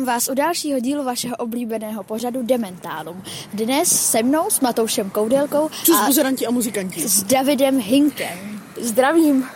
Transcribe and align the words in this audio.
Vítám 0.00 0.14
vás 0.14 0.28
u 0.28 0.34
dalšího 0.34 0.80
dílu 0.80 1.04
vašeho 1.04 1.36
oblíbeného 1.36 2.02
pořadu 2.02 2.42
Dementálum. 2.42 3.22
Dnes 3.54 4.10
se 4.10 4.22
mnou, 4.22 4.50
s 4.50 4.60
Matoušem 4.60 5.10
Koudelkou 5.10 5.70
a 5.94 6.46
a 6.48 6.50
muzikanti. 6.50 7.08
s 7.08 7.22
Davidem 7.22 7.80
Hinkem. 7.80 8.62
Zdravím. 8.80 9.48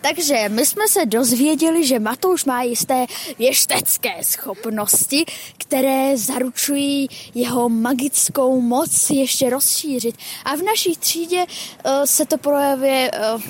Takže 0.00 0.48
my 0.48 0.66
jsme 0.66 0.88
se 0.88 1.06
dozvěděli, 1.06 1.86
že 1.86 1.98
Matouš 1.98 2.44
má 2.44 2.62
jisté 2.62 3.06
věštecké 3.38 4.10
schopnosti, 4.22 5.24
které 5.58 6.16
zaručují 6.16 7.08
jeho 7.34 7.68
magickou 7.68 8.60
moc 8.60 9.10
ještě 9.10 9.50
rozšířit. 9.50 10.16
A 10.44 10.56
v 10.56 10.62
naší 10.62 10.96
třídě 10.96 11.38
uh, 11.46 11.92
se 12.04 12.26
to 12.26 12.38
projevuje 12.38 13.10
uh, 13.34 13.42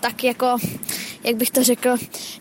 tak 0.00 0.24
jako, 0.24 0.56
jak 1.24 1.36
bych 1.36 1.50
to 1.50 1.64
řekl, 1.64 1.90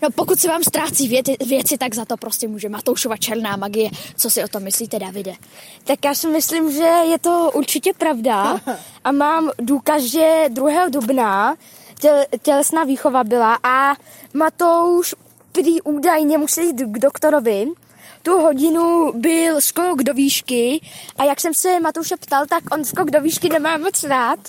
no 0.01 0.09
pokud 0.15 0.39
se 0.39 0.47
vám 0.47 0.63
ztrácí 0.63 1.07
věci, 1.07 1.35
věci, 1.45 1.77
tak 1.77 1.95
za 1.95 2.05
to 2.05 2.17
prostě 2.17 2.47
může 2.47 2.69
Matoušova 2.69 3.17
černá 3.17 3.55
magie. 3.55 3.89
Co 4.15 4.29
si 4.29 4.43
o 4.43 4.47
tom 4.47 4.63
myslíte, 4.63 4.99
Davide? 4.99 5.33
Tak 5.83 6.05
já 6.05 6.15
si 6.15 6.27
myslím, 6.27 6.71
že 6.71 6.83
je 6.83 7.19
to 7.19 7.51
určitě 7.53 7.93
pravda 7.93 8.61
a 9.03 9.11
mám 9.11 9.51
důkaz, 9.57 10.03
že 10.03 10.45
2. 10.49 10.89
dubna 10.89 11.55
těl, 11.99 12.23
tělesná 12.41 12.83
výchova 12.83 13.23
byla 13.23 13.59
a 13.63 13.95
Matouš 14.33 15.15
prý 15.51 15.81
údajně 15.81 16.37
musel 16.37 16.63
jít 16.63 16.75
k 16.75 16.99
doktorovi. 16.99 17.67
Tu 18.23 18.31
hodinu 18.31 19.11
byl 19.15 19.61
skok 19.61 20.03
do 20.03 20.13
výšky 20.13 20.81
a 21.17 21.23
jak 21.23 21.41
jsem 21.41 21.53
se 21.53 21.79
Matouše 21.79 22.17
ptal, 22.17 22.45
tak 22.45 22.63
on 22.71 22.85
skok 22.85 23.11
do 23.11 23.21
výšky 23.21 23.49
nemá 23.49 23.77
moc 23.77 24.03
rád. 24.03 24.39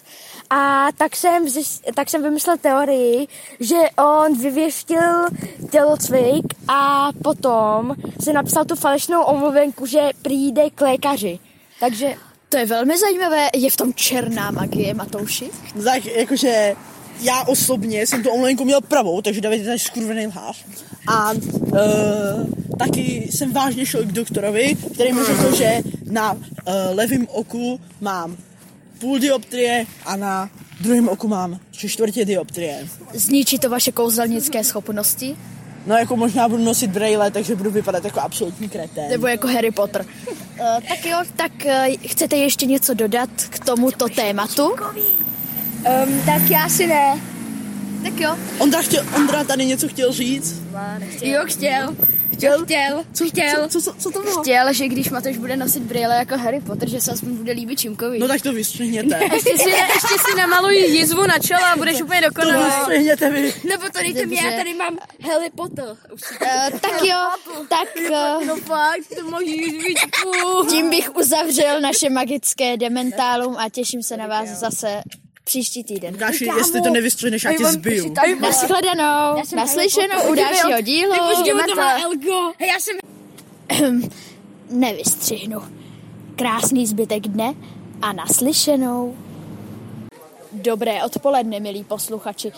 A 0.51 0.89
tak 0.99 1.17
jsem, 1.17 1.49
zjist, 1.49 1.83
tak 1.95 2.11
jsem 2.11 2.23
vymyslel 2.23 2.57
teorii, 2.59 3.27
že 3.61 3.77
on 3.99 4.39
vyvěštil 4.39 5.27
tělocvik 5.71 6.45
a 6.69 7.09
potom 7.25 7.95
se 8.23 8.33
napsal 8.33 8.65
tu 8.65 8.77
falešnou 8.77 9.23
omluvenku, 9.23 9.87
že 9.87 10.01
přijde 10.23 10.71
k 10.71 10.81
lékaři. 10.81 11.39
Takže 11.81 12.15
To 12.49 12.57
je 12.57 12.67
velmi 12.67 12.99
zajímavé. 12.99 13.49
Je 13.55 13.71
v 13.71 13.77
tom 13.77 13.95
černá 13.95 14.51
magie, 14.51 14.95
Matouši? 14.95 15.51
Tak 15.85 16.07
jakože 16.07 16.77
já 17.21 17.43
osobně 17.43 18.07
jsem 18.07 18.23
tu 18.23 18.31
omluvenku 18.31 18.65
měl 18.65 18.81
pravou, 18.81 19.23
takže 19.23 19.41
David 19.41 19.61
je 19.61 19.67
tady 19.67 19.79
skurvený 19.79 20.27
lhář. 20.27 20.65
A 21.09 21.33
uh, 21.33 21.39
taky 22.79 23.29
jsem 23.33 23.53
vážně 23.53 23.87
šel 23.87 24.03
k 24.03 24.13
doktorovi, 24.13 24.77
který 24.95 25.13
mi 25.13 25.25
řekl, 25.25 25.57
že 25.57 25.83
na 26.11 26.33
uh, 26.33 26.41
levém 26.93 27.27
oku 27.31 27.81
mám 28.01 28.37
půl 28.99 29.19
dioptrie 29.19 29.87
a 30.05 30.17
na 30.17 30.51
druhém 30.81 31.09
oku 31.09 31.29
mám 31.29 31.61
tři 31.71 31.89
čtvrtě 31.89 32.25
dioptrie. 32.25 32.89
Zničí 33.15 33.59
to 33.59 33.71
vaše 33.71 33.93
kouzelnické 33.93 34.65
schopnosti? 34.65 35.37
No 35.87 35.95
jako 35.95 36.17
možná 36.17 36.49
budu 36.49 36.65
nosit 36.65 36.91
braille, 36.91 37.31
takže 37.31 37.57
budu 37.57 37.71
vypadat 37.71 38.05
jako 38.05 38.21
absolutní 38.21 38.69
kretén. 38.69 39.11
Nebo 39.11 39.27
jako 39.27 39.49
Harry 39.49 39.71
Potter. 39.71 40.07
Uh, 40.29 40.37
tak 40.89 41.07
jo, 41.07 41.17
tak 41.37 41.53
uh, 41.65 41.95
chcete 42.07 42.37
ještě 42.37 42.67
něco 42.67 42.95
dodat 42.95 43.31
k 43.51 43.65
tomuto 43.65 44.09
tématu? 44.09 44.71
Um, 46.07 46.23
tak 46.27 46.43
já 46.51 46.69
si 46.69 46.87
ne. 46.87 47.21
Tak 48.05 48.21
jo. 48.21 48.37
Ondra, 48.59 48.83
chtěl, 48.83 49.07
Ondra 49.17 49.45
tady 49.45 49.65
něco 49.67 49.89
chtěl 49.89 50.13
říct. 50.13 50.63
Jo, 51.23 51.41
chtěl. 51.47 51.97
Chtěl. 52.35 52.65
Chtěl. 52.65 53.05
Co, 53.15 53.29
Chtěl. 53.29 53.69
co, 53.69 53.81
co, 53.83 53.95
co 53.99 54.11
to 54.11 54.23
bylo? 54.23 54.43
Chtěl, 54.43 54.73
že 54.73 54.89
když 54.89 55.11
Matouš 55.11 55.37
bude 55.39 55.57
nosit 55.57 55.83
brýle 55.83 56.15
jako 56.17 56.37
Harry 56.39 56.61
Potter, 56.61 56.89
že 56.89 57.01
se 57.01 57.11
aspoň 57.13 57.37
bude 57.37 57.53
líbit 57.53 57.79
Čimkovi. 57.81 58.19
No 58.19 58.29
tak 58.29 58.41
to 58.43 58.53
vystřihněte. 58.53 59.21
Ještě 59.33 59.59
si, 59.59 59.69
ještě 59.71 60.15
si 60.31 60.37
namaluj 60.39 60.77
jizvu 60.77 61.27
na 61.27 61.39
čelo 61.39 61.65
a 61.73 61.77
budeš 61.77 62.03
úplně 62.03 62.21
To 62.21 62.29
dokonalý. 62.29 62.65
vystřihněte 62.65 63.31
vy. 63.31 63.55
Nebo 63.69 63.83
to 63.83 63.99
dejte 63.99 64.27
mi, 64.27 64.37
Dobře. 64.37 64.47
já 64.51 64.57
tady 64.57 64.75
mám 64.75 64.99
Harry 65.33 65.51
Potter. 65.57 65.85
Uh, 65.85 66.79
tak 66.81 67.03
jo, 67.05 67.19
tak 67.69 67.89
uh, 68.11 68.47
No 68.47 68.57
fakt, 68.57 69.19
to 69.21 69.31
mojí 69.31 69.57
jizvičku. 69.65 70.31
tím 70.71 70.91
bych 70.91 71.17
uzavřel 71.17 71.81
naše 71.81 72.11
magické 72.11 72.77
dementálum 72.77 73.57
a 73.57 73.69
těším 73.69 74.03
se 74.03 74.17
na 74.17 74.27
vás 74.27 74.49
zase 74.49 75.03
příští 75.51 75.85
týden. 75.85 76.17
Káši, 76.17 76.45
jestli 76.57 76.81
to 76.81 76.91
nevystřihneš, 76.91 77.45
já 77.45 77.53
tě 77.53 77.65
zbiju. 77.65 78.15
Naschledanou, 78.41 79.43
naslyšenou 79.57 80.31
u 80.31 80.35
dalšího 80.35 80.81
dílu. 80.81 81.13
Elgo. 82.03 82.53
Hej, 82.59 82.69
já 82.69 82.81
jsem 82.81 82.97
Nevystřihnu. 84.71 85.61
Krásný 86.37 86.87
zbytek 86.87 87.23
dne 87.23 87.55
a 88.03 88.13
naslyšenou. 88.13 89.17
Dobré 90.53 91.05
odpoledne, 91.05 91.61
milí 91.61 91.85
posluchači. 91.85 92.53